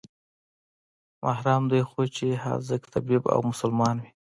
محرم 1.23 1.63
دى 1.71 1.81
خو 1.89 2.01
چې 2.15 2.27
حاذق 2.43 2.81
طبيب 2.93 3.23
او 3.33 3.39
مسلمان 3.49 3.95
وي. 4.01 4.09